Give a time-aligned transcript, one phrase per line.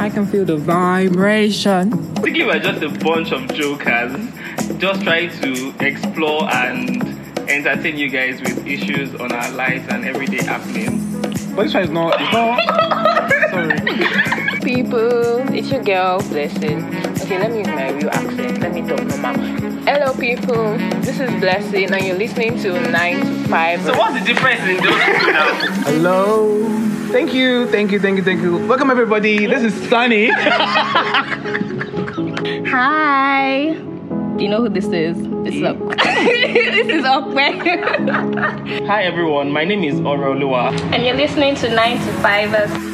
[0.00, 1.92] I can feel the vibration.
[1.92, 4.16] I think we're just a bunch of jokers,
[4.78, 7.02] just trying to explore and
[7.50, 11.44] entertain you guys with issues on our lives and everyday happenings.
[11.54, 12.18] But this one is not.
[12.18, 13.30] It's not.
[13.50, 14.60] Sorry.
[14.60, 15.54] people.
[15.54, 17.09] It's your girl, Blessing.
[17.30, 18.58] Okay, let me use my real accent.
[18.58, 19.34] Let me talk normal.
[19.84, 20.76] Hello, people.
[21.00, 23.82] This is Blessing, and you're listening to 9 to 5.
[23.84, 25.54] So what's the difference in those two now?
[25.84, 26.58] Hello.
[27.12, 27.68] Thank you.
[27.68, 28.00] Thank you.
[28.00, 28.24] Thank you.
[28.24, 28.66] Thank you.
[28.66, 29.46] Welcome everybody.
[29.46, 30.26] This is Sunny.
[32.66, 33.74] Hi.
[33.74, 35.16] Do you know who this is?
[35.44, 35.78] This is Up.
[35.98, 38.86] this is Okwe.
[38.88, 40.72] Hi everyone, my name is Orolua.
[40.92, 42.89] and you're listening to 9 to 5ers.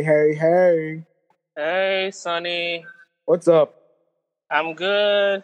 [0.00, 1.04] Hey, hey, hey.
[1.54, 2.86] Hey Sonny,
[3.26, 3.74] What's up?
[4.50, 5.42] I'm good.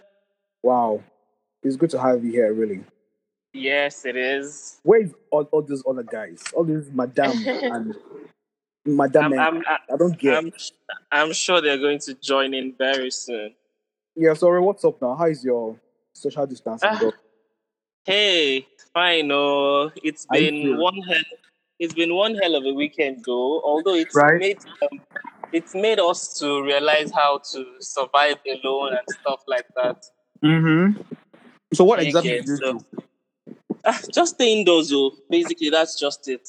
[0.62, 1.02] Wow.
[1.62, 2.82] It's good to have you here, really.
[3.52, 4.80] Yes, it is.
[4.82, 6.42] Where is all, all these other guys?
[6.54, 7.94] All these madam and
[8.86, 9.24] madam.
[9.24, 9.38] I'm, men?
[9.40, 9.62] I'm,
[9.92, 10.38] I don't get.
[10.38, 10.52] I'm,
[11.12, 13.54] I'm sure they're going to join in very soon.
[14.14, 14.62] yeah, sorry.
[14.62, 15.16] What's up now?
[15.16, 15.76] How is your
[16.14, 16.88] social distancing?
[16.90, 17.12] Ah, go?
[18.06, 19.30] Hey, fine.
[19.30, 21.22] Oh, it's been one hell.
[21.78, 23.60] It's been one hell of a weekend, though.
[23.62, 24.38] Although it's Right.
[24.40, 25.00] made um,
[25.52, 30.04] it's made us to realize how to survive alone and stuff like that.
[30.42, 31.00] Mm-hmm.
[31.74, 32.84] So what You exactly get, did you so- do?
[33.88, 35.12] Ah, just stay indoors, though.
[35.30, 36.48] Basically, that's just it.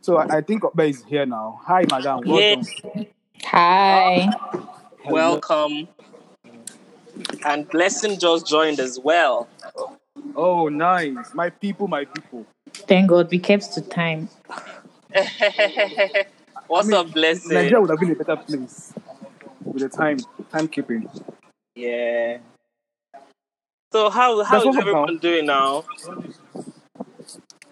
[0.00, 1.60] So I, I think Okbe is here now.
[1.66, 2.20] Hi, madam.
[2.24, 2.64] Welcome.
[3.44, 4.30] Hi.
[5.04, 5.88] Welcome.
[7.44, 9.48] And Blessing just joined as well.
[10.34, 11.34] Oh, nice.
[11.34, 12.46] My people, my people.
[12.84, 14.28] Thank God we kept to time.
[16.68, 17.54] What's I mean, up, Blessing?
[17.54, 18.92] Nigeria would have been a better place
[19.64, 20.18] with the time
[20.52, 21.08] timekeeping.
[21.74, 22.38] Yeah.
[23.92, 24.90] So how how That's is what's up now.
[24.90, 25.84] everyone doing now?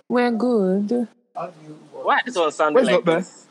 [0.08, 1.08] We're good.
[1.92, 3.16] Why this one sounding Where's like Okbe?
[3.16, 3.46] this?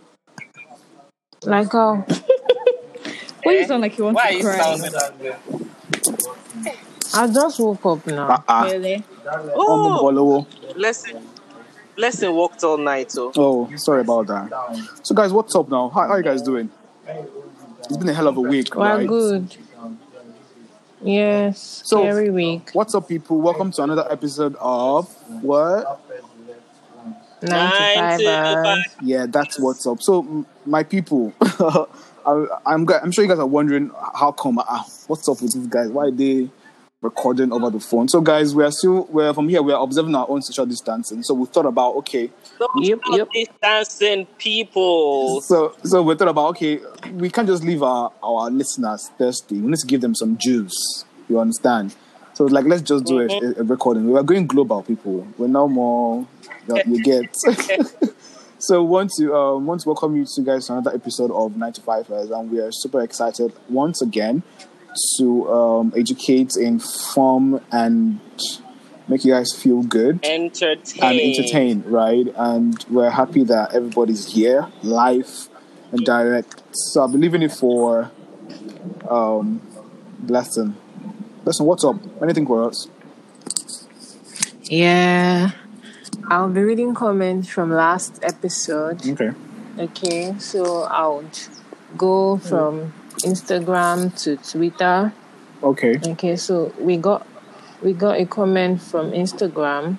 [1.43, 2.05] Like how?
[2.07, 2.23] Oh.
[3.43, 4.57] Why you sound like you want Why are to you cry?
[4.61, 5.35] sounding like this?
[7.15, 8.29] I just woke up now.
[8.47, 8.63] Uh-uh.
[8.71, 9.03] Really?
[9.55, 11.32] Oh, Oh.
[11.95, 13.11] Blessing, Blessing worked all night.
[13.11, 14.99] So oh, sorry about that.
[15.03, 15.89] So, guys, what's up now?
[15.89, 16.69] How, how you guys doing?
[17.07, 19.07] It's been a hell of a week, We're right?
[19.07, 19.55] good.
[21.01, 21.81] Yes.
[21.85, 22.69] So- Scary week.
[22.73, 23.39] What's up, people?
[23.41, 25.09] Welcome to another episode of
[25.43, 25.99] what?
[27.41, 28.85] Nine to five hours.
[29.01, 30.01] Yeah, that's what's up.
[30.01, 34.59] So, my people, I, I'm g- I'm sure you guys are wondering how come?
[34.59, 35.89] Uh, what's up with these guys?
[35.89, 36.49] Why are they
[37.03, 38.07] recording over the phone?
[38.07, 39.61] So, guys, we are still we're from here.
[39.61, 41.21] We are observing our own social distancing.
[41.21, 42.31] So we thought about okay.
[42.77, 43.27] Yep, yep.
[43.31, 45.41] distancing people.
[45.41, 46.79] So so we thought about okay,
[47.11, 49.59] we can't just leave our our listeners thirsty.
[49.59, 51.05] We need to give them some juice.
[51.29, 51.95] You understand?
[52.33, 53.27] So like let's just do a,
[53.59, 54.09] a recording.
[54.09, 55.27] We are going global, people.
[55.37, 56.27] We're no more.
[56.67, 57.35] You, you get.
[58.57, 62.09] so want to um, want to welcome you to guys to another episode of 95
[62.09, 64.41] Hours, and we are super excited once again
[65.17, 68.19] to um, educate, inform, and
[69.07, 71.03] make you guys feel good Entertain.
[71.03, 72.27] and entertain, right?
[72.35, 75.49] And we're happy that everybody's here, live
[75.91, 76.63] and direct.
[76.73, 78.11] So I'll be leaving it for
[79.09, 79.61] um
[80.19, 80.75] Blessing.
[81.43, 81.97] Blessing, what's up?
[82.21, 82.87] Anything for us?
[84.63, 85.51] Yeah.
[86.29, 89.05] I'll be reading comments from last episode.
[89.05, 89.31] Okay.
[89.77, 91.25] Okay, so I'll
[91.97, 92.93] go from
[93.23, 95.13] Instagram to Twitter.
[95.61, 95.99] Okay.
[96.05, 97.25] Okay, so we got
[97.81, 99.97] we got a comment from Instagram.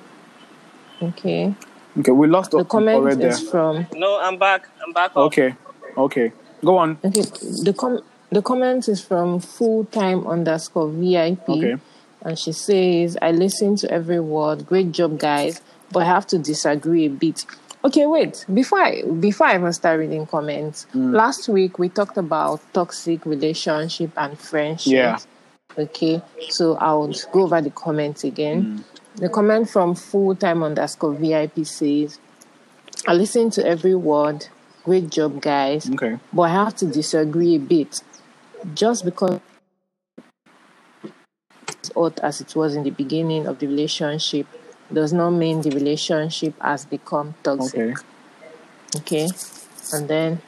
[1.02, 1.54] Okay,
[1.98, 2.12] Okay.
[2.12, 3.28] We lost the the comment already there.
[3.30, 4.68] is from No, I'm back.
[4.84, 5.10] I'm back.
[5.12, 5.16] up.
[5.28, 5.54] Okay.
[5.96, 6.32] Okay.
[6.64, 6.98] Go on.
[7.04, 7.22] okay.
[7.62, 11.48] The com the comment is from full time underscore VIP.
[11.48, 11.76] Okay.
[12.22, 14.64] And she says, I listen to every word.
[14.66, 15.60] Great job, guys.
[15.92, 17.44] But I have to disagree a bit.
[17.84, 18.46] Okay, wait.
[18.52, 21.12] Before I before I even start reading comments, Mm.
[21.14, 24.92] last week we talked about toxic relationship and friendship.
[24.92, 25.18] Yeah.
[25.76, 26.22] Okay.
[26.48, 28.82] So I would go over the comments again.
[29.16, 29.20] Mm.
[29.20, 32.18] The comment from full time underscore VIP says,
[33.06, 34.46] I listen to every word.
[34.84, 35.88] Great job, guys.
[35.90, 36.18] Okay.
[36.32, 38.00] But I have to disagree a bit.
[38.74, 39.40] Just because
[41.68, 44.46] it's hot as it was in the beginning of the relationship
[44.92, 47.80] does not mean the relationship has become toxic.
[47.80, 47.94] Okay.
[48.96, 49.28] Okay.
[49.92, 50.40] And then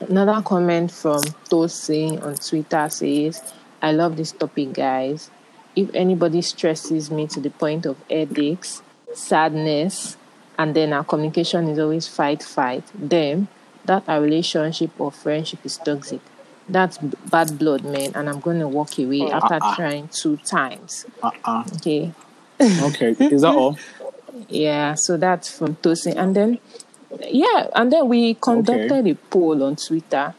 [0.00, 5.30] another comment from Tosin on Twitter says, I love this topic, guys.
[5.74, 8.82] If anybody stresses me to the point of headaches,
[9.12, 10.16] sadness,
[10.58, 13.48] and then our communication is always fight, fight, then
[13.84, 16.20] that our relationship or friendship is toxic.
[16.68, 19.76] That's bad blood, man, and I'm going to walk away oh, after Uh-uh.
[19.76, 21.06] trying two times.
[21.22, 21.64] Uh-uh.
[21.76, 22.12] Okay.
[22.60, 23.10] Okay.
[23.18, 23.78] Is that all?
[24.48, 26.14] Yeah, so that's from Tosin.
[26.16, 26.58] And then,
[27.22, 30.34] yeah, and then we conducted a poll on Twitter.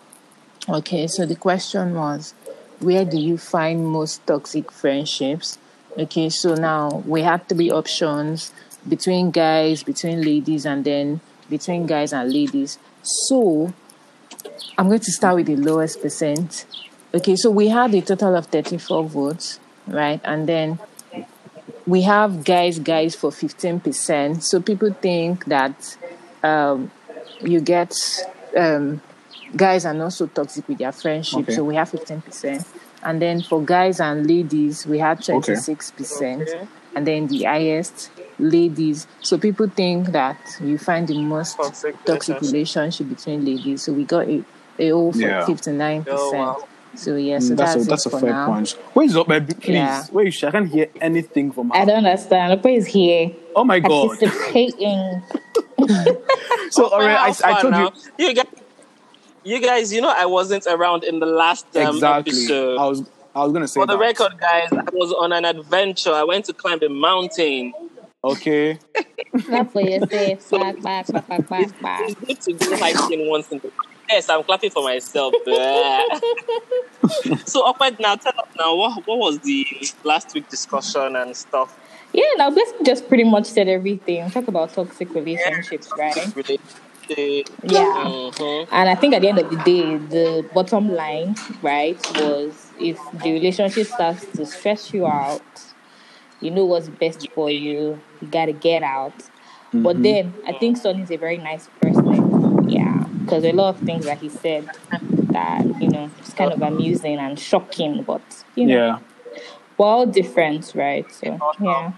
[0.69, 2.35] Okay, so the question was,
[2.79, 5.57] where do you find most toxic friendships?
[5.97, 8.53] Okay, so now we had three options
[8.87, 11.19] between guys, between ladies, and then
[11.49, 12.77] between guys and ladies.
[13.01, 13.73] So
[14.77, 16.65] I'm going to start with the lowest percent.
[17.13, 20.21] Okay, so we had a total of 34 votes, right?
[20.23, 20.79] And then
[21.87, 24.43] we have guys, guys for 15%.
[24.43, 25.97] So people think that
[26.43, 26.91] um,
[27.41, 27.95] you get
[28.55, 29.01] um,
[29.55, 31.39] guys are not so toxic with their friendship.
[31.39, 31.53] Okay.
[31.53, 32.65] So we have 15%.
[33.03, 36.67] And then for guys and ladies, we had 26%.
[36.93, 39.07] And then the highest, ladies.
[39.21, 43.83] So people think that you find the most Toxic toxic relationship between ladies.
[43.83, 44.43] So we got a,
[44.79, 45.45] a O for Yeah.
[45.45, 46.05] 59%.
[46.09, 46.66] Oh, wow.
[46.97, 48.47] So yeah, so Mm, that's, that's, a, that's it a for fair now.
[48.47, 48.71] point.
[48.93, 49.53] Where is up, baby?
[49.53, 49.73] Please.
[49.75, 50.03] Yeah.
[50.07, 50.47] Where is she?
[50.47, 51.75] I can't hear anything from her.
[51.77, 52.53] I don't understand.
[52.53, 54.17] Ope is here Oh my god.
[54.19, 55.21] participating.
[56.71, 57.91] So, alright, I, I told now?
[58.17, 58.45] you You guys,
[59.43, 62.31] you guys, you know, I wasn't around in the last um, exactly.
[62.33, 62.77] episode.
[62.77, 66.11] I was I was gonna say For the record, guys, I was on an adventure.
[66.11, 67.71] I went to climb a mountain.
[68.23, 68.79] Okay.
[69.45, 70.49] Clap for yourself.
[70.49, 72.01] Back, back, back, back, back, back.
[72.27, 73.71] It's good to go hiking once in the
[74.09, 75.33] Yes, I'm clapping for myself.
[77.45, 79.65] so, Okwed, now tell us now what what was the
[80.03, 81.77] last week discussion and stuff?
[82.13, 84.29] Yeah, now Bless just pretty much said everything.
[84.31, 86.15] Talk about toxic relationships, right?
[86.35, 86.59] Related
[87.09, 88.03] to- Yeah.
[88.05, 88.67] Mhm.
[88.71, 92.97] And I think at the end of the day, the bottom line, right, was if
[93.23, 95.41] the relationship starts to stress you out,
[96.41, 99.13] you know what's best for you, you gotta get out.
[99.73, 102.69] But then I think Son is a very nice person.
[102.69, 102.96] Yeah.
[103.27, 104.69] Because a lot of things that he said
[105.31, 108.21] that, you know, it's kind of amusing and shocking, but,
[108.55, 108.99] you know, Yeah.
[109.77, 111.05] we're all different, right?
[111.11, 111.91] So, yeah.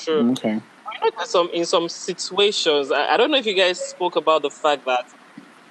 [0.00, 0.30] Sure.
[0.30, 0.54] Okay.
[1.02, 4.40] You know, some in some situations, I, I don't know if you guys spoke about
[4.40, 5.04] the fact that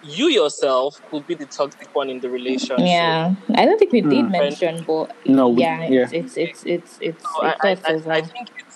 [0.03, 2.86] you yourself could be the toxic one in the relationship.
[2.86, 3.33] Yeah.
[3.56, 4.31] I don't think we did Hmm.
[4.31, 6.07] mention, but No, we- yeah, yeah.
[6.12, 8.70] it's, it's, it's, it's, So it's, I, I, it's thoughts I, I think it's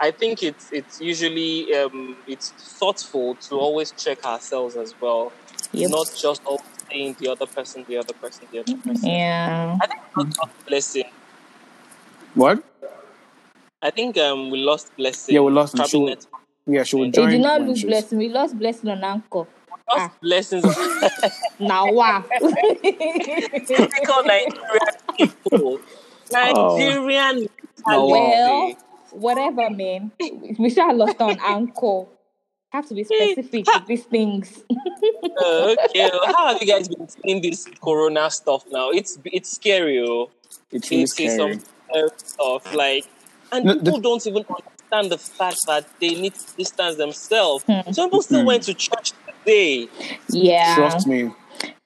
[0.00, 5.32] I think it's it's usually um, it's thoughtful to always check ourselves as well,
[5.72, 5.90] Yep.
[5.90, 9.08] not just always saying the other person, the other person, the other person.
[9.08, 9.78] Yeah.
[9.80, 11.04] I think we lost blessing.
[12.34, 12.62] What?
[13.82, 15.34] I think um, we lost blessing.
[15.34, 15.78] Yeah, we lost him.
[15.78, 16.16] Probably She will-
[16.74, 18.18] Yeah, she will We did not lose she's- blessing.
[18.18, 19.46] We lost blessing on Anchor.
[19.46, 19.48] lost
[19.90, 20.10] Ah.
[20.20, 20.64] blessings.
[21.60, 22.24] Now wow.
[23.66, 25.80] Typical Nigerian people.
[26.32, 27.46] Nigerian.
[27.86, 28.74] Oh, well,
[29.14, 30.12] whatever, man.
[30.58, 32.06] We should have lost on Anchor.
[32.72, 34.64] Have to be specific with these things.
[35.40, 38.90] Uh, okay, how have you guys been seeing this Corona stuff now?
[38.90, 40.00] It's it's scary.
[40.06, 40.30] Oh.
[40.70, 41.58] It's really It's, it's scary.
[41.58, 43.04] some stuff like,
[43.52, 47.64] and No, the- people don't even understand the fact that they need to distance themselves.
[47.64, 47.90] Hmm.
[47.92, 48.46] Some people still Hmm.
[48.46, 49.12] went to church
[49.44, 49.88] today.
[50.30, 50.74] Yeah.
[50.76, 51.30] Trust me.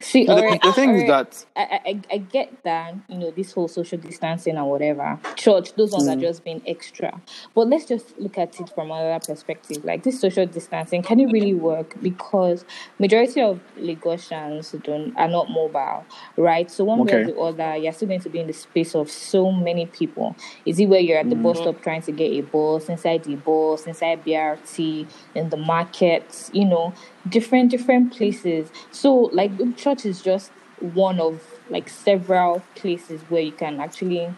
[0.00, 3.50] See, No, the, the thing is that I, I, I get that, you know, this
[3.50, 5.19] whole social distancing and whatever.
[5.35, 6.21] Church, those ones are mm.
[6.21, 7.21] just being extra.
[7.53, 9.85] But let's just look at it from another perspective.
[9.85, 12.00] Like this social distancing, can it really work?
[12.00, 12.65] Because
[13.00, 16.05] majority of Lagosians don't are not mobile,
[16.37, 16.71] right?
[16.71, 19.11] So one way or the other, you're still going to be in the space of
[19.11, 20.37] so many people.
[20.65, 21.43] Is it where you're at the mm.
[21.43, 26.52] bus stop trying to get a bus, inside the bus, inside BRT, in the markets,
[26.55, 26.95] you know,
[27.28, 28.71] different different places.
[28.90, 29.50] So like
[29.88, 34.30] church is just one of like several places where you can actually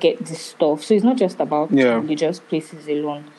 [0.00, 0.82] get this stuff.
[0.82, 1.94] So it's not just about Yeah.
[1.94, 3.30] religious places alone.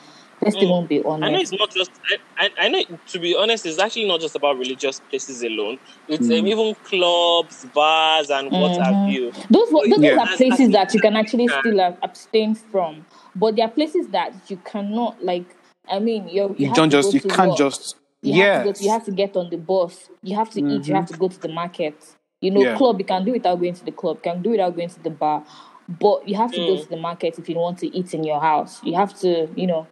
[0.42, 1.24] Let's even be honest.
[1.24, 1.92] I know it's not just.
[2.38, 2.84] I, I, I know.
[3.08, 5.80] To be honest, it's actually not just about religious places alone.
[6.10, 9.32] It's um, even clubs, bars, and what have you.
[9.50, 10.20] Those were- those Yeah.
[10.20, 13.06] are places that you can actually still uh, abstain from,
[13.36, 15.56] but there are places that you cannot like.
[15.90, 17.58] I mean, you're, you you don't just you can't work.
[17.58, 20.10] just You have, to go to, you have to get on the bus.
[20.22, 20.88] You have to eat.
[20.88, 21.96] You have to go to the market.
[22.42, 22.78] You know, Yeah.
[22.78, 23.00] club.
[23.00, 24.18] You can do it without going to the club.
[24.24, 25.44] You can do it without going to the bar.
[25.88, 26.84] But you have to go Mm.
[26.84, 28.82] to the market if you want to eat in your house.
[28.84, 29.88] You have to, you know,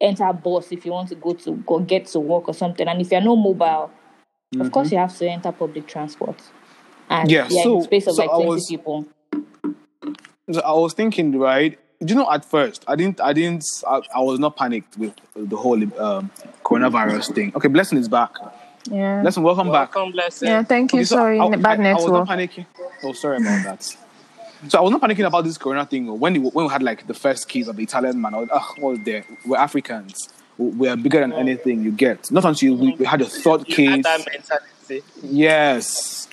[0.00, 2.88] enter a bus if you want to go to go get to work or something.
[2.88, 3.90] And if you're not mobile,
[4.58, 6.40] of course you have to enter public transport.
[7.10, 9.04] And Yeah, yeah, in so- a space of so like I 20 was- people.
[10.50, 11.78] So I was thinking, right?
[12.00, 15.56] You know, at first, I didn't, I didn't, I, I was not panicked with the
[15.56, 16.30] whole um,
[16.78, 17.52] coronavirus thing.
[17.54, 18.30] Okay, blessing is back.
[18.90, 19.22] Yeah.
[19.22, 19.94] Blessing, welcome back.
[19.94, 20.48] Welcome, blessing.
[20.48, 20.98] Yeah, thank you.
[21.00, 22.28] Okay, so Sorry, I, bad I, I was not network.
[22.28, 22.66] panicking.
[23.02, 23.82] Oh, sorry about that.
[24.68, 26.18] So I was not panicking about this corona thing.
[26.18, 28.48] When it, when we had like the first case of the Italian man, I was,
[28.52, 29.24] ah, what was there?
[29.46, 30.28] We're Africans.
[30.56, 32.30] We're bigger than anything you get.
[32.30, 34.04] Not until we, we had the third case.
[34.04, 35.02] that mentality.
[35.22, 36.28] Yes.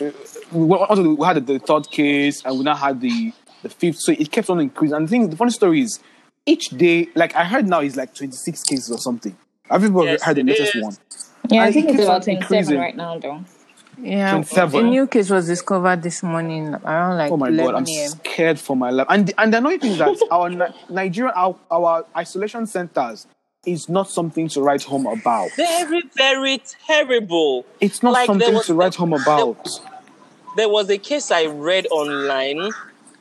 [0.52, 3.34] We, also, we had the third case, and we now had the
[3.64, 4.00] the fifth.
[4.00, 4.96] So it kept on increasing.
[4.96, 6.00] And the thing, the funny story is,
[6.46, 9.36] each day, like I heard now, is like twenty six cases or something.
[9.72, 10.84] Have you Yes, had the latest is.
[10.84, 10.98] one?
[11.50, 13.44] Yeah, I And think it's about on 27 right now, though.
[14.02, 14.86] Yeah, 27.
[14.86, 18.10] a new case was discovered this morning around like Oh my 11 god, I'm a.m.
[18.10, 19.08] scared for my life.
[19.10, 23.28] And and the annoying thing is that our Ni- Nigeria, our, our isolation centers
[23.66, 25.52] is not something to write home about.
[25.56, 27.64] Very, very terrible.
[27.80, 29.68] It's not Like, there something was- to write home about.
[30.58, 32.72] There was a case I read online.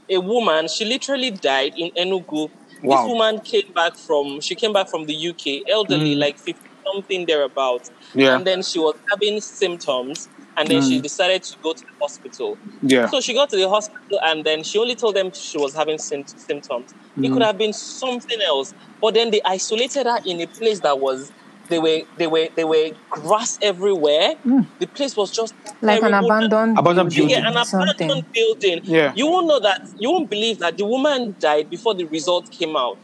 [0.09, 2.51] A woman, she literally died in Enugu.
[2.83, 3.03] Wow.
[3.03, 7.27] This woman came back from she came back from the UK, elderly, like fifty something
[7.27, 7.91] thereabouts.
[7.91, 7.95] Mm.
[8.15, 8.37] Yeah.
[8.37, 12.57] And then she was having symptoms, and then she decided to go to the hospital.
[12.83, 13.07] Yeah.
[13.11, 15.99] So she got to the hospital, and then she only told them she was having
[15.99, 16.93] sym- symptoms.
[17.17, 17.33] It Mm.
[17.35, 21.31] could have been something else, but then they isolated her in a place that was.
[21.71, 24.35] They were, they were, they were grass everywhere.
[24.45, 24.67] Mm.
[24.81, 26.31] The place was just Like an terrible.
[26.33, 27.37] abandoned, Abandoned Yeah, building.
[27.37, 27.67] an abandoned
[27.99, 28.25] something.
[28.35, 28.81] building.
[28.85, 29.13] Yeah.
[29.15, 29.89] You won't know that.
[29.99, 32.99] You won't believe that the woman died before the result came out.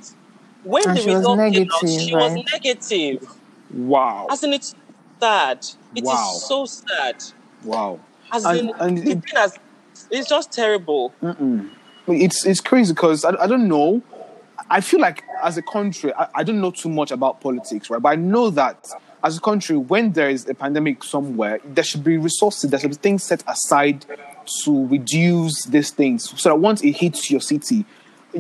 [0.65, 3.29] When And the she was result came out, negative, she was negative.
[3.73, 4.27] Wow.
[4.31, 4.75] As in, it's
[5.21, 5.59] sad.
[5.95, 6.33] It is Wow.
[6.39, 7.17] so sad.
[7.65, 8.01] Wow.
[8.33, 9.57] As And- in, and the it- thing has,
[10.11, 11.13] it's just terrible.
[12.09, 14.03] It's it's crazy because I, I don't know.
[14.69, 18.03] I feel like as a country, I, I don't know too much about politics, right?
[18.03, 18.89] But I know that
[19.23, 22.91] as a country, when there is a pandemic somewhere, there should be resources, there should
[22.91, 24.05] be things set aside
[24.65, 27.85] to reduce these things, so that once it hits your city,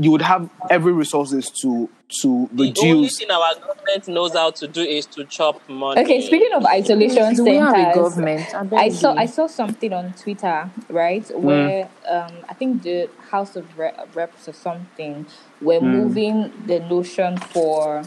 [0.00, 1.88] you would have every resources to
[2.20, 6.00] to The only thing our government knows how to do is to chop money.
[6.02, 8.54] Okay, speaking of isolation Do we have a government?
[8.54, 9.14] I I saw.
[9.14, 14.52] I saw something on Twitter, right, where um, I think the House of Reps or
[14.52, 15.26] something
[15.60, 18.04] were moving the notion for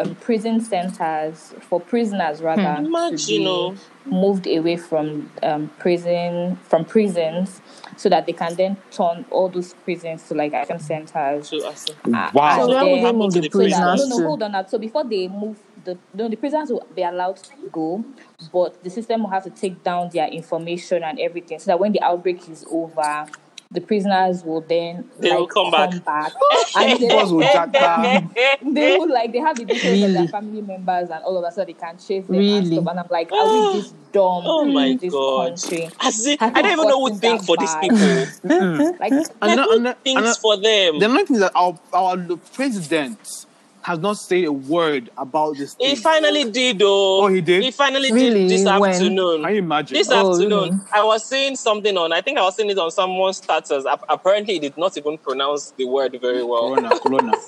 [0.00, 3.74] um, prison centers for prisoners rather to Imagine, be oh.
[4.06, 7.60] moved away from um, prison from prisons
[7.96, 11.50] so that they can then turn all those prisons to like action centers.
[11.50, 11.58] To.
[11.64, 12.56] Uh, Wow.
[12.56, 14.52] So and where would they move the So so that, prisoners no, no, hold on.
[14.52, 14.64] now.
[14.64, 18.04] So before they move, the no, the prisoners will be allowed to go,
[18.52, 21.92] but the system will have to take down their information and everything, so that when
[21.92, 23.26] the outbreak is over,
[23.72, 25.92] the prisoners will then They will like, come back.
[26.76, 28.34] and they, Boss will jack down.
[28.74, 31.54] they will like they have the details of their family members and all of that,
[31.54, 32.56] so they can chase them Really?
[32.58, 32.86] and stuff.
[32.88, 35.50] And I'm like, are we this dumb Oh my in this God.
[35.60, 35.88] country?
[36.00, 37.80] As in, I don't even know who gotten think that for these bad?
[37.82, 37.98] people.
[38.98, 39.30] Like, mm.
[39.30, 40.98] And Like, then- who and then- thinks and then- for them?
[40.98, 42.16] The only thing is that our our
[42.52, 43.46] president
[43.82, 45.74] has not said a word about this.
[45.80, 45.96] He thing.
[45.96, 47.24] finally did, though.
[47.24, 47.62] Oh, he did?
[47.62, 48.46] He finally Really?
[48.46, 48.90] did this When?
[48.90, 49.42] afternoon.
[49.42, 49.94] Can you imagine?
[49.96, 50.76] This Oh, afternoon, really?
[50.92, 52.12] I was seeing something on.
[52.12, 53.84] I think I was seeing it on someone's status.
[54.08, 56.74] Apparently, he did not even pronounce the word very well.
[56.74, 57.32] Corona, Corona.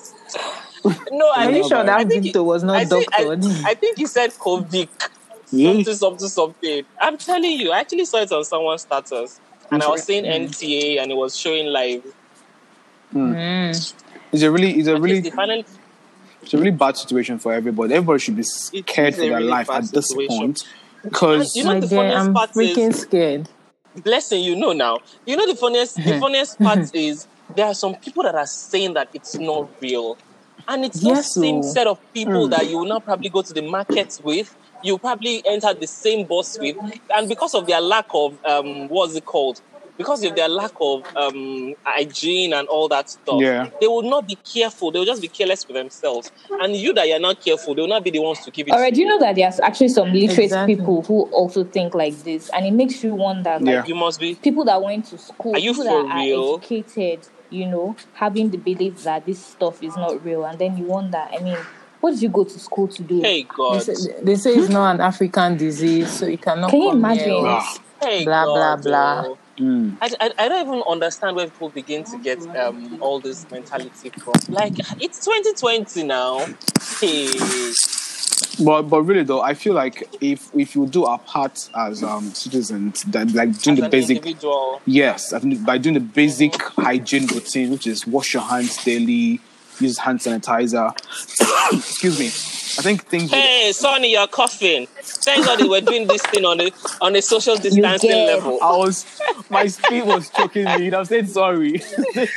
[1.11, 3.23] No, I Are you think, sure I that think he- was not I think, I,
[3.23, 3.45] doctored?
[3.65, 4.89] I think he said COVID.
[5.51, 5.71] Yeah.
[5.71, 6.83] Something, something, something.
[6.99, 9.39] I'm telling you, I actually saw it on someone's status,
[9.71, 12.03] and I was seeing NTA, and it was showing live.
[13.11, 13.31] Hmm.
[13.33, 13.71] Hmm.
[14.33, 15.65] It's a really, it's a At least really, finally
[16.43, 17.93] it's a really bad situation for everybody.
[17.93, 20.37] Everybody should be scared is for their really life at this situation.
[20.37, 20.67] point
[21.03, 23.49] because You know My the dear, funniest I'm part is- freaking scared.
[24.03, 27.93] blessing you know now you know the funniest the funniest part is there are some
[27.95, 30.17] people that are saying that it's not real
[30.67, 31.61] and it's those Yes, same oh.
[31.61, 35.43] set of people that you will now probably go to the market with you probably
[35.45, 36.75] enter the same bus with
[37.15, 39.61] and because of their lack of um what's it called
[39.97, 43.69] because of their lack of um hygiene and all that stuff Yeah.
[43.79, 46.31] they will not be careful they will just be careless with themselves
[46.61, 48.71] and you that you're not careful they will not be the ones to give it
[48.73, 50.75] Alright, do you know that there's actually some literate Exactly.
[50.75, 53.85] people who also think like this, and it makes you wonder, like Yeah.
[53.85, 56.53] you must be people that went to school, Are you people for that real?
[56.53, 60.75] are educated, you know, having the belief that this stuff is not real, and then
[60.77, 61.57] you wonder, I mean,
[61.99, 63.21] what did you go to school to do?
[63.21, 66.81] hey They god say, they say it's not an African disease, so you cannot Can
[66.81, 67.25] you imagine?
[67.25, 67.57] near Wow.
[67.57, 67.79] us.
[68.01, 69.23] Hey, Blah, blah, blah.
[69.59, 69.97] Mm.
[70.01, 74.09] I, I, I don't even understand where people begin to get um all this mentality
[74.09, 74.33] from.
[74.49, 76.39] Like it's 2020 now.
[76.99, 77.27] Hey,
[78.63, 82.33] But but really though, I feel like if if you do our part as um
[82.33, 85.33] citizens, that like doing as the basic individual, yes,
[85.65, 89.39] by doing the basic hygiene routine, which is wash your hands daily,
[89.83, 90.91] use hand sanitizer.
[91.73, 92.25] Excuse me.
[92.25, 93.29] I think things.
[93.29, 94.87] would- hey, Sonny, you're coughing.
[95.01, 98.57] Thank God they were doing this thing on the on a social distancing level.
[98.63, 99.05] I was,
[99.49, 100.87] my speed was choking me.
[100.87, 101.73] and I'm saying sorry.
[102.13, 102.27] Can you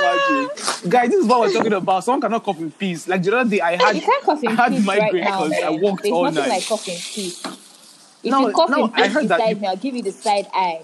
[0.00, 0.90] imagine?
[0.90, 2.04] Guys, this is what we're talking about.
[2.04, 3.06] Someone cannot cough in peace.
[3.06, 5.24] Like the other day, I had, you can't cough in I had peace right migraine
[5.24, 5.44] now.
[5.48, 5.80] because I man.
[5.82, 6.48] walked There's all nothing night.
[6.48, 7.42] like cough in peace.
[8.22, 10.02] If No, you cough no, in I peace heard that you- me, I'll give you
[10.02, 10.82] the side eye.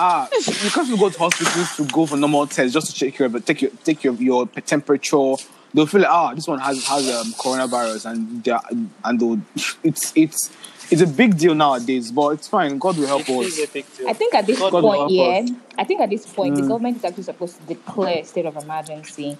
[0.00, 3.18] Ah, you can't even go to hospitals to go for normal tests just to check
[3.18, 5.34] your but take your take your your temperature.
[5.74, 8.62] They'll feel like ah, this one has has um, coronavirus, and they are,
[9.04, 9.40] and they'll,
[9.82, 10.50] it's it's
[10.90, 12.10] it's a big deal nowadays.
[12.12, 12.78] But it's fine.
[12.78, 13.46] God will help It us.
[13.58, 14.08] is a big deal.
[14.08, 15.50] I think at this God point, yeah, us.
[15.76, 16.62] I think at this point, Mm.
[16.62, 19.36] the government is actually supposed to declare a state of emergency.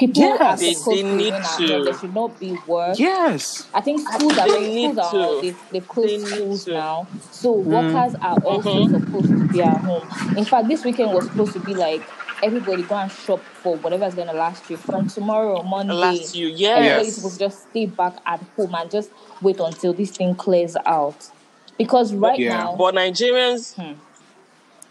[0.00, 0.60] People are Yes.
[0.60, 1.40] They- supposed they to need to.
[1.40, 1.84] home.
[1.84, 2.98] There should not be work.
[2.98, 3.66] Yes.
[3.74, 5.40] I think schools are They very, need schools are to.
[5.42, 6.72] they've, they've closed They schools to.
[6.72, 7.64] now, so mm.
[7.64, 8.94] workers are also mm-hmm.
[8.98, 10.36] supposed to be at home.
[10.36, 12.02] In fact, this weekend was supposed to be like
[12.42, 15.92] everybody go and shop for whatever's gonna last you from tomorrow Monday.
[15.92, 19.10] Last you, Everybody's supposed to just stay back at home and just
[19.42, 21.28] wait until this thing clears out.
[21.76, 22.56] Because right Yeah.
[22.56, 23.92] now But Nigerians, hmm.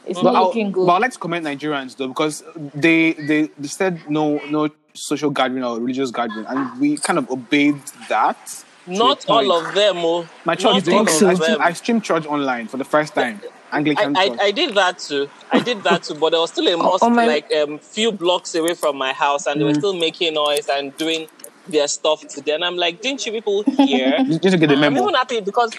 [0.06, 0.24] it's mm-hmm.
[0.24, 0.86] But not I'll, looking good.
[0.86, 5.30] but I'd like to comment Nigerians though because they, they they said no no social
[5.30, 7.80] gathering or religious gathering and we kind of obeyed
[8.10, 8.64] that.
[8.88, 9.98] not all of them.
[9.98, 11.58] Oh, My church not is doing I, of stream.
[11.62, 13.40] I stream church online for the first time.
[13.72, 14.24] Anglican I.
[14.26, 15.30] I, I did that too.
[15.52, 18.12] I did that too, but there was still a mosque oh my- like um few
[18.12, 21.28] blocks away from my house, and they were still making noise and doing
[21.68, 22.54] their stuff today.
[22.54, 24.18] And I'm like, didn't you people hear?
[24.26, 24.88] just to get the memo?
[24.88, 25.72] I'm even happy because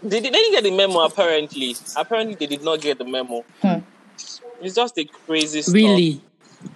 [0.00, 1.00] they, they didn't get the memo.
[1.00, 3.44] Apparently, apparently they did not get the memo.
[4.60, 5.74] It's just a crazy stuff.
[5.74, 6.22] Really?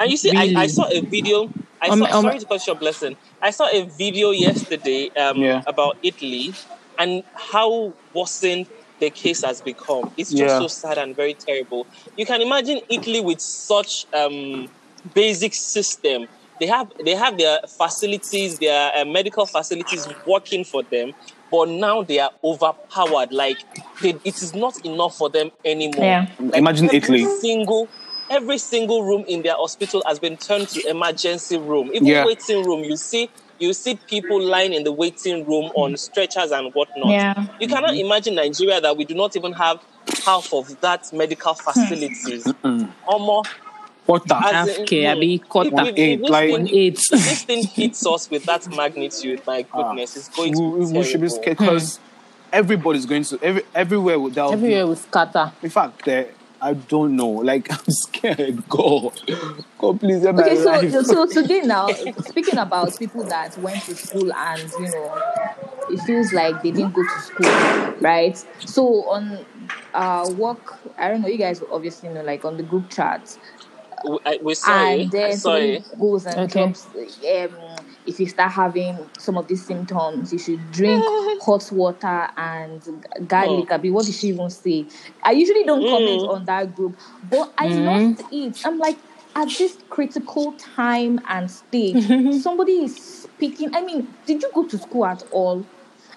[0.01, 1.51] And you see, I, I saw a video.
[1.81, 3.17] I Um, saw, um, sorry to cut your blessing.
[3.41, 5.63] I saw a video yesterday um, Yeah.
[5.67, 6.55] about Italy
[6.99, 8.67] and how worsened
[9.01, 10.11] the case has become.
[10.17, 10.59] It's just Yeah.
[10.59, 11.87] so sad and very terrible.
[12.17, 14.69] You can imagine Italy with such um,
[15.15, 16.27] basic system.
[16.61, 21.13] They have they have their facilities, their uh, medical facilities working for them,
[21.53, 23.33] but now they are overpowered.
[23.33, 23.59] Like
[24.03, 26.05] they, it is not enough for them anymore.
[26.05, 26.27] Yeah.
[26.41, 27.25] Like, Imagine Italy.
[27.41, 27.89] Single
[28.31, 31.91] every single room in their hospital has been turned to emergency room.
[31.93, 32.25] Even Yeah.
[32.27, 33.29] waiting room, you see
[33.61, 37.09] you see people lying in the waiting room on stretchers and whatnot.
[37.09, 37.47] Yeah.
[37.61, 38.07] You cannot mm-hmm.
[38.07, 39.83] imagine Nigeria that we do not even have
[40.25, 41.71] half of that medical hmm.
[41.71, 42.53] facilities.
[43.07, 43.51] Almost
[44.07, 44.35] Water.
[44.43, 45.71] as in, Afke, abi if- quarter.
[45.71, 46.99] if- if Eight, this like- thing- Eight.
[46.99, 49.83] if this thing hits us with that magnitude, my ah.
[49.89, 52.03] goodness, it's going to we, be we should be scared because hmm.
[52.53, 55.53] everybody's going to every everywhere will there'll with scatter.
[55.63, 56.29] In fact, there,
[56.61, 57.29] I don't know.
[57.29, 58.69] Like I'm scared.
[58.69, 59.13] Go,
[59.79, 60.91] go, please help my Okay, life.
[60.93, 65.13] so so today now, speaking about people that went to school and you know,
[65.91, 67.47] it feels like they didn't go to school,
[68.01, 68.37] right?
[68.67, 69.47] So on
[69.95, 73.37] uh work, I don't know, you guys obviously know, like on the group chat,
[74.05, 75.03] We- I- We're sorry.
[75.03, 76.61] and then I'm somebody goes and Okay.
[76.61, 77.78] drops, um,
[78.09, 81.05] if you start having some of these symptoms, you should drink
[81.43, 82.83] hot water and
[83.29, 83.69] garlic.
[83.71, 83.75] Oh.
[83.75, 84.87] Abi, what did she even say?
[85.23, 85.91] I usually don't mm.
[85.91, 86.97] comment on that group,
[87.31, 87.85] but I mm.
[87.85, 88.67] lost it.
[88.67, 88.97] I'm like,
[89.37, 92.03] at this critical time and stage,
[92.43, 93.75] somebody is speaking.
[93.75, 95.65] I mean, did you go to school at all?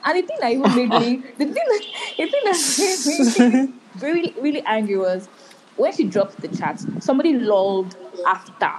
[0.03, 1.83] And the thing that even made me, the thing that,
[2.17, 5.27] the thing that made me really, really angry was
[5.75, 8.71] when she dropped the chat, somebody lolled after.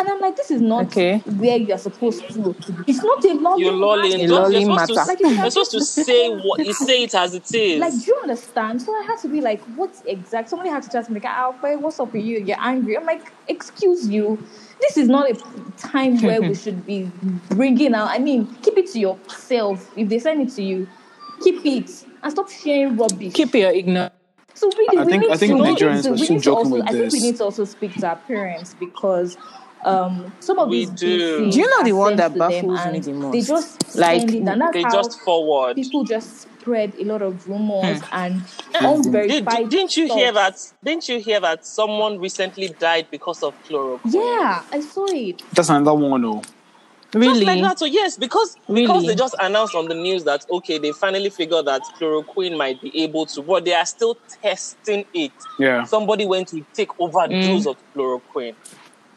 [0.00, 1.18] And I'm like, this is not Okay.
[1.18, 2.56] where you're supposed to.
[2.86, 3.60] It's not a lolling.
[3.62, 4.14] You're lolling.
[4.14, 4.94] A Just- you're supposed matter.
[4.94, 7.78] to, Like, you you're supposed to say what you say it as it is.
[7.80, 8.80] Like, do you understand?
[8.80, 10.48] So I had to be like, what exact?
[10.48, 12.38] Somebody had to just make Alfred, what's up with you?
[12.40, 12.96] You're angry.
[12.96, 14.42] I'm like, excuse you.
[14.80, 15.34] This is not a
[15.76, 17.10] time where we should be
[17.50, 18.08] bringing out.
[18.08, 19.90] I mean, keep it to yourself.
[19.98, 20.88] If they send it to you,
[21.44, 21.90] keep it
[22.22, 23.34] and stop sharing rubbish.
[23.34, 24.14] Keep your ignorance.
[24.54, 26.54] So really, I we think- need I think to, Nigerians to, were we need to
[26.54, 29.36] also, I think we need to also speak to our parents because
[29.84, 31.50] um, some of We these do.
[31.50, 33.48] Do you know the one that baffles me and the They most?
[33.48, 35.74] just Like, it, and that's they how just forward.
[35.76, 38.04] people just spread a lot of rumors Hmm.
[38.12, 39.68] and Did, unverified.
[39.68, 40.56] didn't you hear that?
[40.84, 44.00] Didn't you hear that someone recently died because of chloroquine?
[44.12, 45.42] Yeah, I saw it.
[45.54, 46.24] That's another one.
[46.24, 46.42] Oh,
[47.12, 47.40] Really?
[47.40, 47.78] Just like that.
[47.80, 51.66] So yes, because because they just announced on the news that okay, they finally figured
[51.66, 55.32] that chloroquine might be able to, but they are still testing it.
[55.58, 55.82] yeah.
[55.84, 57.70] Somebody went to take overdose Mm.
[57.70, 58.54] of chloroquine,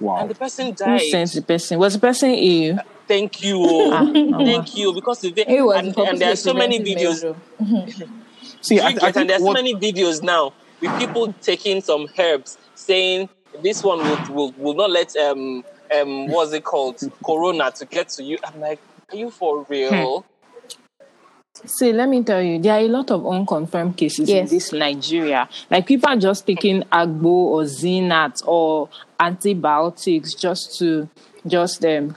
[0.03, 0.19] Wow.
[0.19, 1.01] and the person Who died.
[1.01, 1.79] sent the person?
[1.79, 2.79] Was the person ill?
[3.07, 3.63] Thank you.
[3.65, 6.79] Ah, oh, thank you, because if they, It was and, and there are so many
[6.79, 7.23] videos.
[8.61, 12.07] See, I, I and think there's so what, many videos now with people taking some
[12.19, 13.29] herbs, saying
[13.61, 15.63] this one will will, will not let um
[15.95, 18.37] um what's it called corona to get to you.
[18.45, 18.79] I'm like,
[19.11, 20.25] are you for real?
[21.65, 24.49] See, let me tell you, there are a lot of unconfirmed cases Yes.
[24.52, 25.47] in this Nigeria.
[25.71, 31.08] Like people are just taking agbo or Zinnat or antibiotics just to
[31.47, 32.15] just um,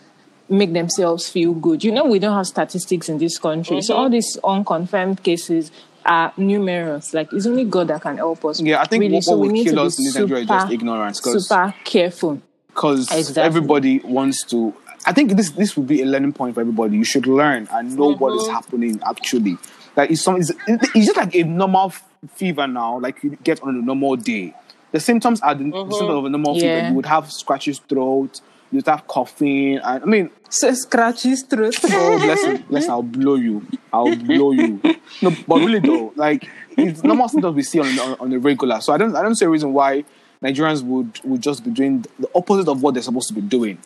[0.49, 1.85] make themselves feel good.
[1.85, 5.71] You know, we don't have statistics in this country, so all these unconfirmed cases
[6.05, 7.13] are numerous.
[7.15, 8.61] Like it's only God that can help us.
[8.61, 9.15] Yeah, I think really.
[9.15, 10.73] what- so what we will need kill to be us in this Nigeria is just
[10.73, 12.41] ignorance, 'cause- super careful.
[12.69, 13.43] because Exactly.
[13.43, 14.75] everybody wants to.
[15.07, 16.97] I think this this would be a learning point for everybody.
[16.97, 18.41] You should learn and know what Mm-hmm.
[18.41, 19.57] is happening actually.
[19.97, 23.63] Like it's some, it's, it's just like a normal f- fever now, like you get
[23.63, 24.55] on a normal day.
[24.93, 26.89] The symptoms are the symptoms of a normal fever.
[26.89, 28.41] You would have scratchy throat.
[28.73, 29.77] You would have coughing.
[29.79, 31.77] And, I mean, So scratches throat.
[31.85, 32.89] oh bless you, bless.
[32.89, 33.67] I'll blow you.
[33.93, 34.81] I'll blow you.
[35.23, 38.81] No, but really though, like it's normal symptoms we see on, on on a regular.
[38.81, 40.05] So I don't I don't see a reason why
[40.43, 43.79] Nigerians would would just be doing the opposite of what they're supposed to be doing.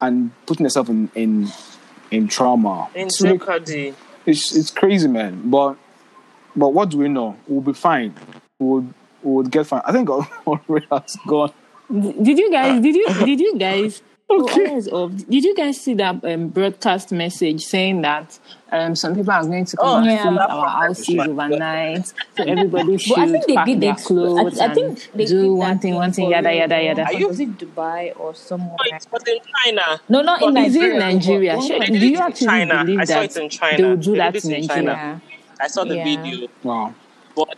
[0.00, 1.48] And putting yourself in in
[2.10, 2.88] in trauma.
[2.94, 3.94] In It's really- jeopardy.
[4.26, 5.42] it's it's crazy, man.
[5.50, 5.76] But
[6.56, 7.36] but what do we know?
[7.46, 8.14] We'll be fine.
[8.58, 8.86] We'll
[9.22, 9.82] we'll get fine.
[9.84, 10.08] I think
[10.46, 11.52] already has gone.
[11.90, 12.78] Did you guys?
[12.78, 12.80] Uh.
[12.80, 13.08] Did you?
[13.24, 14.02] Did you guys?
[14.30, 14.82] Okay.
[14.92, 15.08] Oh.
[15.08, 18.38] Did you guys see that um, broadcast message saying that
[18.70, 20.22] um, some people are going to come Oh, and yeah.
[20.22, 24.66] sleep our houses overnight, so everybody should I think they pack did their clothes I,
[24.66, 27.04] I think they and do did one thing, one thing, for yada real, yada yada.
[27.06, 28.76] Are you- Was it Dubai or somewhere?
[28.84, 30.00] It was in China.
[30.10, 30.96] No, not in Is Nigeria.
[30.96, 31.56] it Nigeria?
[31.56, 32.84] but- Shey, Do you actually China.
[32.84, 33.76] believe I saw that it in China.
[33.78, 34.90] they will do They that in it in China.
[34.92, 35.18] Yeah.
[35.58, 36.04] I saw the Yeah.
[36.04, 36.48] video.
[36.62, 36.94] Wow.
[37.34, 37.48] But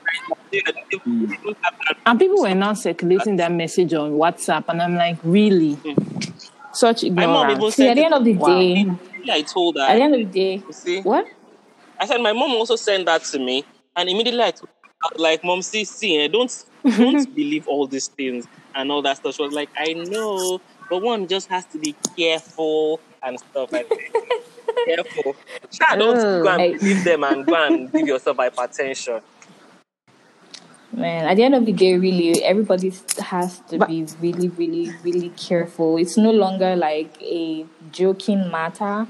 [0.52, 1.30] they didn't
[1.62, 1.96] have that.
[2.06, 5.76] And people were now circulating that message on WhatsApp, and I'm like, really?
[6.72, 7.74] Such My mom even ignorance.
[7.76, 8.46] See, said at the end of the Wow.
[8.58, 8.86] day,
[9.32, 9.82] I told her.
[9.82, 11.00] at the end of the day, see?
[11.02, 11.26] what?
[11.98, 13.64] I said my mom also sent that to me,
[13.96, 14.68] and immediately I told
[15.02, 19.16] her, like, "Mom, see, see, eh, don't don't believe all these things and all that
[19.18, 23.72] stuff." She was like, "I know, but one just has to be careful and stuff
[23.72, 23.98] like that.
[24.86, 25.36] careful.
[25.98, 26.42] Don't Oh.
[26.42, 29.20] go and I- believe them and go and give yourself hypertension."
[30.92, 34.92] Man, at the end of the day, really, everybody has to But- be really, really,
[35.04, 35.96] really careful.
[35.98, 39.06] It's no longer like a joking matter.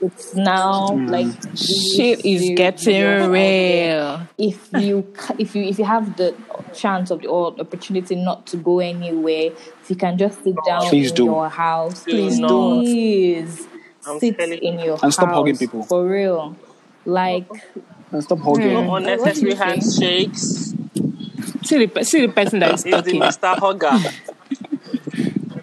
[0.00, 4.20] It's now like Shit is serious getting real.
[4.36, 5.06] If you
[5.38, 6.34] if you if you have the
[6.74, 10.82] chance of the or opportunity not to go anywhere, if you can just sit down
[10.88, 11.24] Please in do.
[11.26, 12.80] your house, Please please, don't.
[12.80, 13.68] please
[14.04, 15.84] I'm sit in your And stop hugging people.
[15.84, 16.56] for real.
[17.06, 17.46] Like
[18.10, 18.72] And stop hugging.
[18.74, 18.94] No Hmm.
[18.96, 20.74] Unnecessary do you handshakes.
[21.64, 23.20] See the, see the person that is He's the talking.
[23.20, 23.56] Mr.
[23.58, 23.98] Hugger.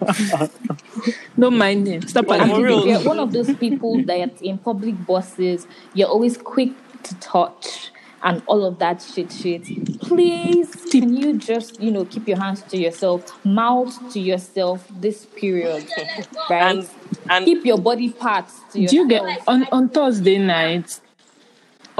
[1.38, 2.02] Don't mind him.
[2.02, 2.80] Stop But at for And real.
[2.80, 6.70] if you're one of those people that in public buses, you're always quick
[7.04, 7.90] to touch
[8.22, 9.64] and all of that shit shit.
[10.00, 15.26] Please can you just, you know, keep your hands to yourself, mouth to yourself this
[15.26, 15.86] period.
[16.50, 16.76] Right?
[16.76, 16.88] And
[17.30, 18.90] and keep your body parts to yourself.
[18.90, 21.00] Do you get on on Thursday night?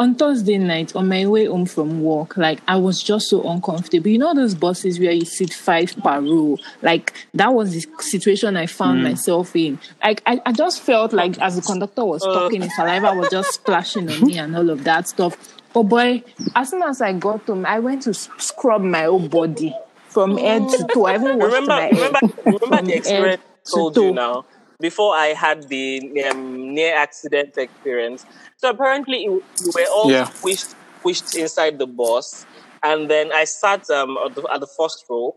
[0.00, 4.08] On Thursday night, on my way home from work, like I was just so uncomfortable.
[4.08, 6.56] You know those buses where you sit five per row.
[6.80, 9.08] Like that was the situation I found hmm.
[9.08, 9.78] myself in.
[10.02, 12.32] Like I, I just felt like as the conductor was uh.
[12.32, 15.36] talking, his saliva was just splashing on me and all of that stuff.
[15.74, 16.24] Oh boy!
[16.56, 19.76] As soon as I got home, I went to scrub my whole body
[20.08, 21.04] from head to toe.
[21.04, 21.92] I even washed remember, my head.
[21.92, 24.04] remember, remember from the experience I to told toe.
[24.06, 24.46] you now.
[24.80, 28.24] Before I had the um, near accident experience,
[28.56, 29.40] so apparently we
[29.74, 30.24] were all Yeah.
[30.26, 32.46] squished, squished inside the bus,
[32.82, 35.36] and then I sat um, at, the, at the first row,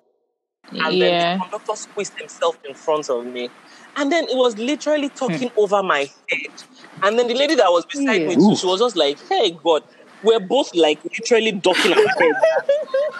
[0.72, 1.10] and Yeah.
[1.10, 3.50] then the conductor squeezed himself in front of me,
[3.98, 6.54] and then it was literally talking over my head,
[7.04, 8.48] and then the lady that was beside me, Yeah.
[8.48, 9.84] too, she was just like, "Hey God."
[10.26, 12.36] We're both like literally ducking our head.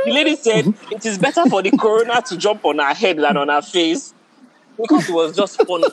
[0.06, 3.38] The lady said it is better for the corona to jump on her head than
[3.38, 4.14] on her face
[4.78, 5.86] because it was just funny.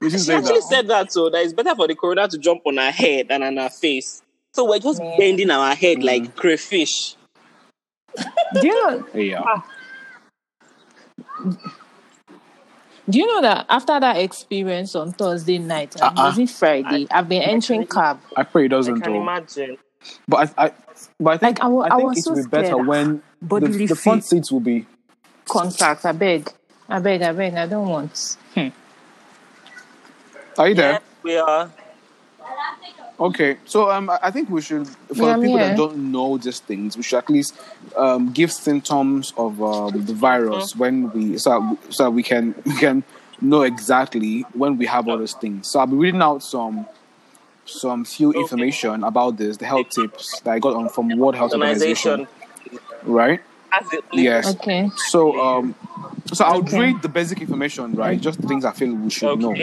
[0.00, 0.66] You She actually that.
[0.68, 3.42] said that so that it's better for the corona to jump on her head than
[3.42, 4.22] on her face.
[4.52, 6.04] So we're just bending our head mm.
[6.04, 7.16] like crayfish.
[8.60, 9.06] Do you know?
[9.14, 9.42] Yeah.
[9.46, 9.66] Ah.
[13.08, 16.28] Do you know that after that experience on Thursday night, and Uh-uh.
[16.28, 17.06] was it Friday?
[17.10, 18.20] I've been entering cab.
[18.36, 19.22] I pray it doesn't can though.
[19.22, 19.76] imagine.
[20.28, 20.72] But I, I
[21.18, 22.74] but I think Like, I wa- I I think was it so will be better
[22.74, 24.86] ah, when the, the front seats will be
[25.48, 26.04] Contact.
[26.04, 26.50] I beg.
[26.88, 27.22] I beg.
[27.22, 27.54] I beg.
[27.54, 28.36] I don't want.
[28.54, 28.68] Hmm.
[30.58, 30.92] Are you there?
[30.92, 31.70] Yeah, we are.
[33.20, 35.68] Okay, so um, I I think we should, for Yeah, the people here.
[35.68, 37.54] that don't know these things, we should at least
[37.96, 42.74] um, give symptoms of um, the virus when we so that, so we can we
[42.76, 43.04] can
[43.40, 45.70] know exactly when we have all those things.
[45.70, 46.86] So I'll be reading out some
[47.64, 51.52] some few information about this, the health tips that I got on from World Health
[51.52, 52.80] Organization, Organization.
[53.04, 53.40] right?
[54.12, 54.54] Yes.
[54.56, 54.90] Okay.
[55.10, 55.74] So um,
[56.32, 56.78] so I'll Okay.
[56.78, 58.20] read the basic information, right?
[58.20, 59.56] Just things I feel we should know.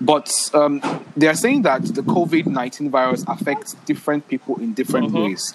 [0.00, 0.82] But um,
[1.16, 5.22] they are saying that the COVID 19 virus affects different people in different Mhm.
[5.22, 5.54] ways.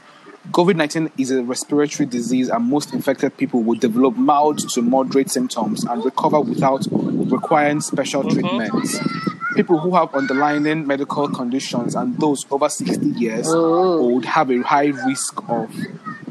[0.51, 5.29] COVID 19 is a respiratory disease, and most infected people will develop mild to moderate
[5.29, 8.99] symptoms and recover without requiring special treatments.
[9.55, 14.87] People who have underlying medical conditions and those over 60 years old have a high
[15.05, 15.69] risk of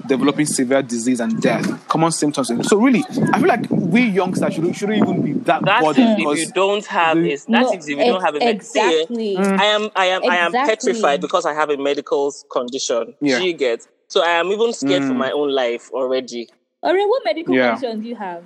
[0.09, 1.87] developing severe disease and death.
[1.88, 2.51] Common symptoms.
[2.68, 6.38] So, really, I feel like we youngsters shouldn't, shouldn't even be that That's bothered if
[6.38, 9.37] you don't have the- is that's No, if you don't have a med- ex- exactly.
[9.37, 13.14] I am I am I am petrified because I have a medical condition.
[13.21, 13.38] Yeah.
[13.38, 15.16] You get so I am even scared for Mm.
[15.16, 16.49] my own life already.
[16.83, 17.75] Alright, what medical Yeah.
[17.75, 18.42] condition do you have?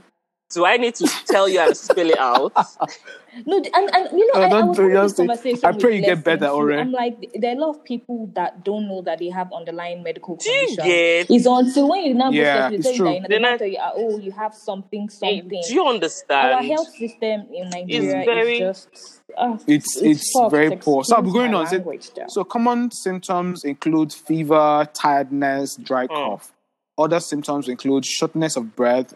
[0.54, 2.52] Do I need to tell you and spell it out?
[3.46, 5.64] No, and, and you know, Oh, I, I was having this just say- conversation.
[5.64, 6.52] I pray you get better, too.
[6.52, 6.72] Ore.
[6.74, 10.02] I'm like, there are a lot of people that don't know that they have underlying
[10.02, 10.86] medical Do you conditions.
[10.86, 11.30] get?
[11.30, 13.06] It's until when you now go Yeah, to it's tell you true.
[13.06, 15.62] that you know, they Then I- tell you, oh, you have something, Hey, something.
[15.66, 16.52] Do you understand?
[16.56, 20.50] Our health system in Nigeria very- is just ah, It's it's, fucked.
[20.50, 21.02] very poor.
[21.02, 21.66] So I'll be Excuse going on.
[21.68, 26.12] So, so common symptoms include fever, tiredness, dry Hmm.
[26.14, 26.52] cough.
[26.98, 29.14] Other symptoms include shortness of breath,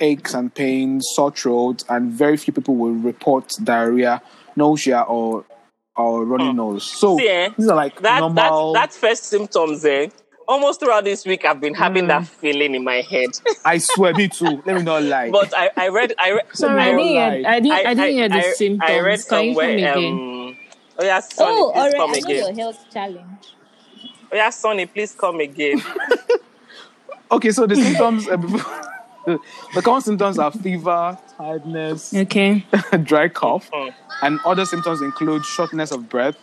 [0.00, 4.22] aches and pains, sore throat, and very few people will report diarrhea,
[4.56, 5.44] nausea, or
[5.96, 6.84] or runny nose.
[6.84, 8.72] So See, eh, these are like that normal.
[8.72, 10.08] that that first symptoms eh
[10.46, 13.30] almost throughout this week i've been having that feeling in my head
[13.64, 14.62] I swear, me too.
[14.66, 15.30] Let me not lie.
[15.30, 17.22] but i i read i read Sorry, I didn't hear.
[17.22, 17.72] I didn't.
[17.72, 18.90] I, didn't hear the I, symptoms.
[18.90, 20.12] I read Can you come somewhere again?
[20.12, 20.56] um
[20.98, 23.46] oh yeah sonny oh, please all right, come I know again your health challenge.
[24.32, 25.82] oh yeah sonny please come again
[27.30, 28.28] okay, so the symptoms.
[28.28, 28.90] Uh,
[29.26, 29.38] the,
[29.74, 32.64] the common symptoms are fever, tiredness, Okay.
[33.02, 33.94] dry cough, Mhm.
[34.22, 36.36] and other symptoms include shortness of breath,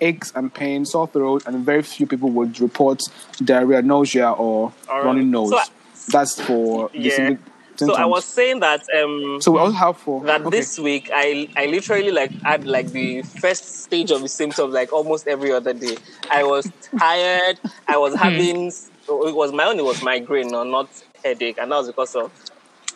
[0.00, 3.02] aches and pain, sore throat, and very few people would report
[3.44, 5.50] diarrhea, nausea, or All runny nose.
[5.50, 5.64] So I-
[6.10, 7.36] That's for the Yeah.
[7.76, 10.50] so i was saying that um So we also have for that okay.
[10.58, 14.90] this week I I literally like had like the first stage of the symptoms like
[14.92, 15.96] almost every other day.
[16.30, 16.64] I was
[16.98, 17.60] tired.
[17.86, 19.78] I was having it was my own.
[19.78, 20.88] It was migraine, or not
[21.24, 22.32] headache, and that was because of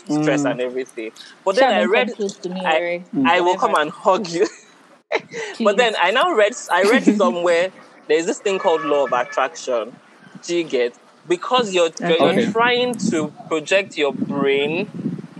[0.09, 1.13] stress and everything.
[1.45, 2.07] But then Sha, I read.
[2.09, 3.27] come close to me, I, Ore.
[3.27, 4.47] I will come and hug you.
[5.61, 6.55] but then I now read.
[6.71, 7.71] I read somewhere
[8.09, 9.95] there's this thing called law of attraction.
[10.43, 10.95] Do you get?
[11.29, 12.43] Because you're you're, Okay.
[12.43, 14.91] you're trying to project your brain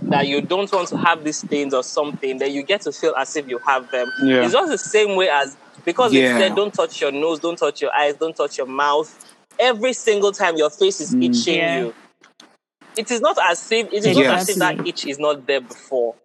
[0.03, 3.13] that you don't want to have these things or something, then you get to feel
[3.15, 4.11] as if you have them.
[4.23, 4.43] Yeah.
[4.43, 6.35] It's just the same way as because Yeah.
[6.35, 9.09] it said don't touch your nose, don't touch your eyes, don't touch your mouth.
[9.59, 11.23] Every single time your face is Mm.
[11.25, 11.79] itching Yeah.
[11.79, 11.93] you.
[12.97, 15.61] It is not as if it is not as if that itch is not there
[15.61, 16.15] before.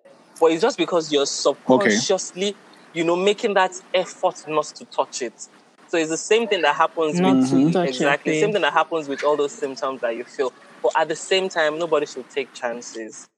[0.41, 2.55] But it's just because you're subconsciously,
[2.93, 5.49] you know, making that effort not to touch it.
[5.89, 8.63] So it's the same thing that happens Not with to touch exactly your same thing
[8.63, 10.53] that happens with all those symptoms that you feel.
[10.83, 13.29] But at the same time, nobody should take chances.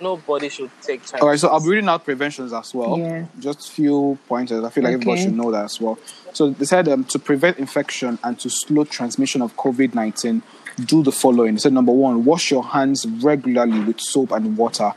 [0.00, 1.20] Nobody should take chances.
[1.20, 2.98] All right, so I'll be reading out preventions as well.
[2.98, 3.26] Yeah.
[3.38, 4.62] Just few pointers.
[4.64, 5.98] I feel like everybody should know that as well.
[6.32, 10.42] So they said um, to prevent infection and to slow transmission of COVID nineteen,
[10.84, 11.54] do the following.
[11.54, 14.92] They said number one, wash your hands regularly with soap and water,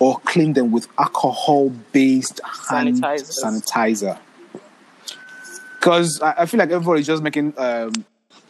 [0.00, 3.38] or clean them with alcohol-based hand Sanitizers.
[3.44, 4.18] sanitizer.
[5.78, 7.92] Because I, I feel like everybody's just making um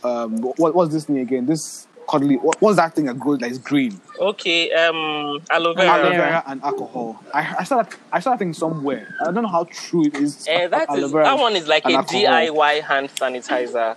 [0.03, 1.47] um what, what's this thing again?
[1.47, 4.01] This cuddly what, what's that thing that grows that is green?
[4.19, 5.89] Okay, um, aloe vera.
[5.89, 6.17] aloe vera.
[6.17, 7.23] vera and alcohol.
[7.33, 9.15] I, I saw that I saw that thing somewhere.
[9.21, 10.47] I don't know how true it is.
[10.49, 12.21] Eh, that aloe is that one is like a alcohol.
[12.23, 13.97] DIY hand sanitizer.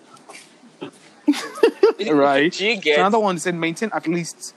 [2.11, 2.51] right?
[2.51, 4.53] Do you So another one said maintain at least.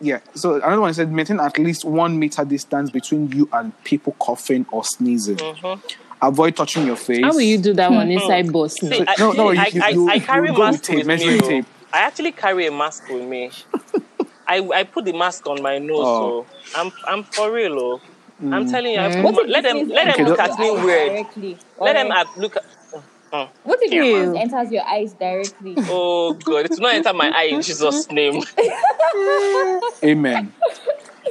[0.00, 0.18] Yeah.
[0.34, 4.66] So another one said maintain at least one meter distance between you and people coughing
[4.70, 5.36] or sneezing.
[5.36, 5.80] Mhm.
[6.20, 7.22] Avoid touching your face.
[7.22, 8.74] How will you do that one inside bus?
[8.74, 9.14] See, now?
[9.18, 11.06] No, no, you- I, you- I, you- I you carry go with mask tape, with
[11.06, 11.40] measuring me.
[11.40, 11.66] tape.
[11.96, 13.50] I actually carry a mask with me.
[14.46, 16.18] I, I put the mask on my nose, Oh.
[16.18, 17.72] so I'm I'm for real.
[17.80, 18.02] Oh.
[18.52, 19.22] I'm telling you, I Mm.
[19.22, 21.10] put What let them let Okay, them look at me weird.
[21.10, 21.58] Directly.
[21.80, 22.56] Let them look.
[22.56, 22.62] At,
[23.32, 24.04] uh, What if Ew.
[24.04, 25.76] your mask enters your eyes directly?
[25.88, 28.42] oh God, It's not enter my eye in Jesus' name.
[30.04, 30.52] Amen.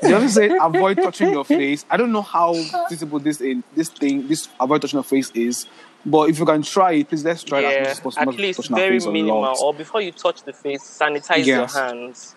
[0.01, 1.86] They also say avoid touching your face.
[1.89, 2.53] I don't know how
[2.89, 5.67] visible this in this thing, this avoid touching your face is,
[6.05, 8.34] but if you can try it, please let's try it as much as possible.
[8.34, 9.55] at least very minimal.
[9.62, 12.36] Or before you touch the face, sanitize your hands.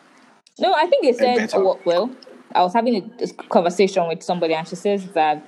[0.59, 1.63] No, I think they said, better.
[1.63, 2.11] well, well,
[2.55, 5.45] I was having a this conversation with somebody, and she says that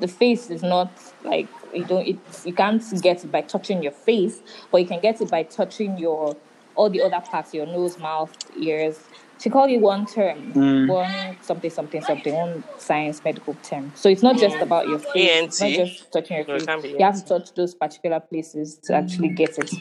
[0.00, 0.90] the face is not
[1.24, 4.40] like you don't it, you can't get it by touching your face,
[4.70, 6.36] but you can get it by touching your
[6.74, 8.98] all the other parts, your nose, mouth, ears.
[9.40, 10.88] She called it one term, Mm.
[10.88, 13.92] one something, something, something, one science medical term.
[13.94, 16.66] So it's not just about your face, it's not just touching your face.
[16.66, 19.72] can't You have to touch those particular places to actually get it.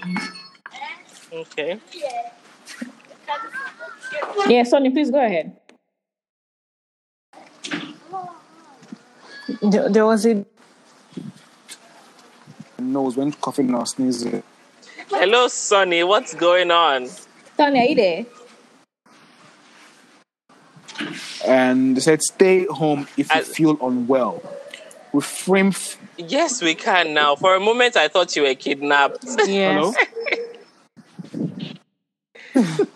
[1.34, 1.80] Okay.
[4.48, 5.58] Yeah, Sonny, please go ahead.
[9.62, 10.46] There, there was a
[12.80, 14.44] Nose when coughing or sneezing.
[15.10, 16.04] Hello, Sonny.
[16.04, 17.08] What's going on?
[17.58, 18.26] Sonny, are you there?
[21.48, 24.42] And they said stay home if you I- feel unwell.
[25.14, 25.68] Refrain.
[25.68, 27.36] F- Yes, we can now.
[27.36, 29.24] For a moment, I thought you were kidnapped.
[29.24, 29.46] yes.
[29.46, 29.94] Hello.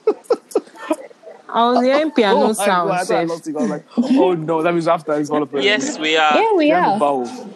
[1.54, 2.90] I was hearing piano Oh my sound.
[2.90, 3.30] God, I thought I sef.
[3.30, 3.48] lost.
[3.48, 5.64] I was like, oh no, that means after it's all of it.
[5.64, 6.36] yes, we are.
[6.40, 7.00] Yeah, we Then the are.
[7.00, 7.50] vowel.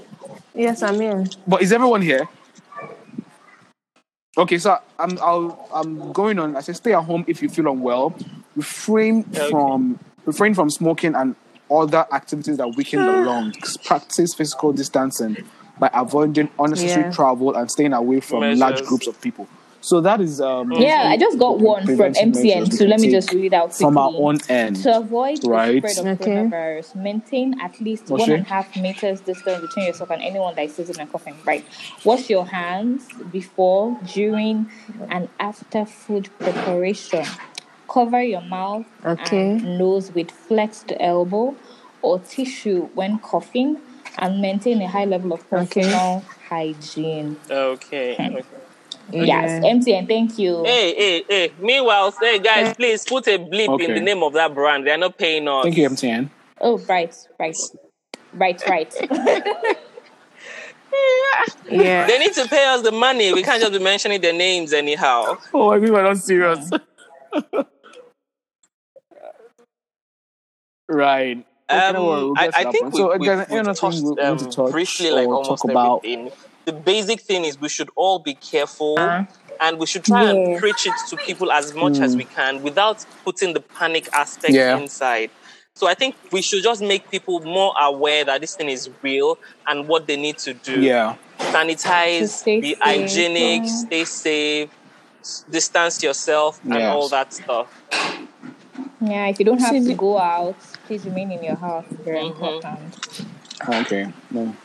[0.53, 1.29] Yes, I'm in.
[1.47, 2.27] But is everyone here?
[4.37, 6.55] Okay, so I'm I'll, I'm going on.
[6.57, 8.13] I said stay at home if you feel unwell.
[8.55, 9.49] Refrain Okay.
[9.49, 11.35] from refrain from smoking and
[11.69, 13.77] other activities that weaken the lungs.
[13.77, 15.37] Practice physical distancing
[15.79, 17.11] by avoiding unnecessary Yeah.
[17.11, 19.47] travel and staying away from large groups of people.
[19.81, 23.11] So that is um Yeah, I just got one from preventive MTN, so let me
[23.11, 24.25] just take read out from our quickly.
[24.25, 24.75] own end.
[24.77, 25.79] To avoid Right.
[25.83, 26.31] the spread of Okay.
[26.31, 28.35] coronavirus, maintain at least What's one it?
[28.37, 31.35] and a half meters distance between yourself and anyone that is sitting and coughing.
[31.45, 31.63] Right.
[32.03, 34.71] Wash your hands before, during,
[35.09, 37.25] and after food preparation.
[37.95, 39.51] Cover your mouth Okay.
[39.51, 41.55] and nose with flexed elbow
[42.01, 43.77] or tissue when coughing,
[44.19, 45.83] and maintain a high level of Okay.
[45.83, 47.37] personal hygiene.
[47.49, 48.15] Okay.
[48.15, 48.35] Hmm.
[48.35, 48.45] okay.
[49.13, 50.65] Yes, MTN, thank you.
[50.65, 51.51] Hey, hey, hey.
[51.57, 52.73] Meanwhile, hey guys, eh.
[52.73, 54.85] please put a bleep in the name of that brand.
[54.85, 55.63] They are not paying us.
[55.63, 56.29] Thank you, MTN.
[56.59, 57.55] Oh, right, right,
[58.33, 58.93] right, right.
[61.69, 62.07] Yeah.
[62.07, 63.33] They need to pay us the money.
[63.33, 65.37] We can't just be mentioning their names anyhow.
[65.53, 66.69] Oh, I mean, we're not serious.
[66.69, 67.61] Hmm.
[70.87, 71.45] Right.
[71.69, 74.03] Okay, no worry, Um, we'll I, I think we, so, we, again, we've touched we
[74.03, 75.97] want to um, touch briefly like almost talk about?
[76.05, 76.31] everything.
[76.65, 79.25] The basic thing is we should all be careful Uh,
[79.59, 80.29] and we should try Yeah.
[80.31, 84.49] and preach it to people as much as we can without putting the panic aspect
[84.53, 84.55] Hmm.
[84.59, 84.77] Yeah.
[84.77, 85.31] inside.
[85.73, 89.37] So I think we should just make people more aware that this thing is real
[89.67, 90.79] and what they need to do.
[90.81, 91.15] Yeah.
[91.39, 93.85] Sanitize, stay be safe, hygienic, yeah.
[93.85, 94.69] stay safe,
[95.49, 97.67] distance yourself, and all that stuff.
[99.01, 100.55] Yeah, if you don't have to go out,
[100.87, 101.85] please remain in your house.
[102.03, 102.31] Very Mhm.
[102.31, 103.25] important.
[103.67, 104.07] Okay.
[104.31, 104.55] No.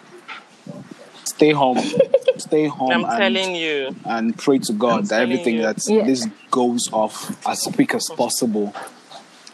[1.24, 1.78] Stay home.
[2.36, 3.94] Stay home I'm and, telling you.
[4.04, 5.62] and pray to God I'm that everything you.
[5.62, 6.04] that Yeah.
[6.04, 8.74] this goes off as quick as possible.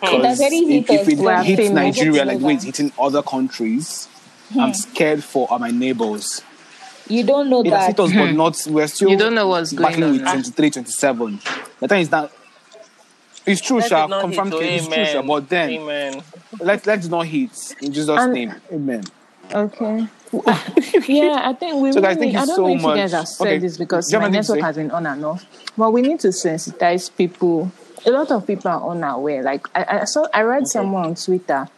[0.03, 1.71] It has already if, if it We hits.
[1.71, 4.09] Nigeria like move way it's hitting other countries,
[4.59, 6.43] I'm scared for uh, my neighbors.
[7.09, 7.87] You don't know It has that.
[7.89, 8.67] hit us, but not.
[8.69, 10.37] We're still You don't know what's going battling on.
[10.37, 11.41] with 23, 27.
[11.81, 12.31] The time is that.
[13.47, 14.05] It's true, Let Sha.
[14.07, 14.61] it Confirmed case.
[14.61, 15.23] oh, It's true, Sha.
[15.23, 16.23] But then, Amen.
[16.61, 17.75] let, let's not hit.
[17.81, 18.55] In Jesus' And- name.
[18.73, 19.05] Amen.
[19.53, 20.09] Okay.
[21.07, 22.83] yeah, I think we So, really guys, thank need, you I don't so know if
[22.83, 23.19] you guys much.
[23.21, 25.45] have said Okay, this because do you have my network has been on and off.
[25.79, 27.71] But we need to sensitize people.
[28.05, 29.43] A lot of people are unaware.
[29.45, 31.69] Like I, I saw, I read someone on Twitter.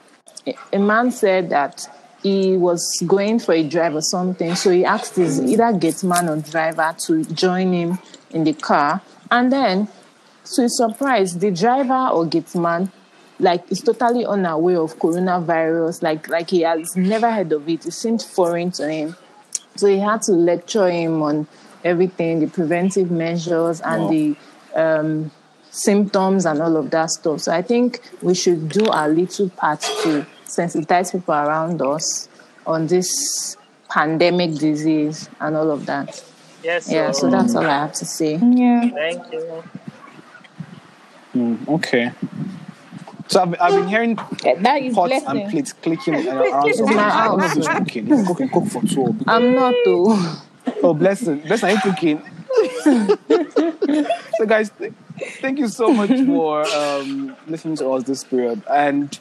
[0.47, 1.87] A, a man said that
[2.23, 6.29] he was going for a drive or something, so he asked his either gate man
[6.31, 7.99] or driver to join him
[8.31, 9.89] in the car, and then
[10.55, 12.91] to his surprise, the driver or gate man
[13.41, 16.03] like is totally unaware of coronavirus.
[16.03, 17.87] Like like he has never heard of it.
[17.87, 19.17] It seemed foreign to him.
[19.77, 21.47] So he had to lecture him on
[21.85, 24.11] everything, the preventive measures and Wow.
[24.11, 24.37] the
[24.75, 25.31] um,
[25.71, 27.41] symptoms and all of that stuff.
[27.41, 32.29] So I think we should do our little part to sensitize people around us
[32.67, 33.57] on this
[33.89, 36.23] pandemic disease and all of that.
[36.65, 36.91] Yes.
[36.91, 37.35] Yeah, so Lord.
[37.41, 38.37] that's all I have to say.
[38.37, 38.89] Yeah.
[38.91, 39.63] Thank you.
[41.39, 42.11] Mm, okay.
[43.29, 46.97] So I've, I've been hearing That is pots and plates clicking around It's something.
[46.97, 47.57] my I don't know if house.
[47.59, 48.11] it's cooking.
[48.13, 49.15] It's cooking cook for two.
[49.27, 50.37] I'm not though.
[50.83, 51.41] Oh, blessing.
[51.41, 52.23] Blessing, are you cooking?
[54.37, 54.93] so, guys, th-
[55.41, 58.63] thank you so much for um, listening to us this period.
[58.71, 59.19] And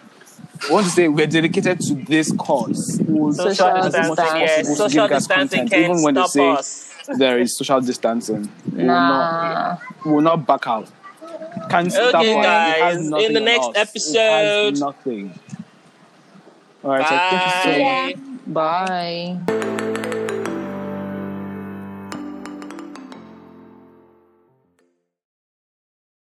[0.70, 3.00] I want to say we're dedicated to this cause.
[3.06, 4.78] We'll Social try as much as distancing, yes.
[4.78, 6.94] Social give you guys distancing content, can't even when they say us.
[7.18, 8.50] there is social distancing.
[8.72, 10.90] We will not, we will not back out.
[11.70, 11.94] Can't.
[11.94, 13.76] Okay, It guys, in the on next us.
[13.76, 14.20] It episode.
[14.72, 15.40] has nothing.
[16.84, 18.84] All right, so thank you so Bye.
[19.36, 20.08] much.
[20.08, 20.14] Bye.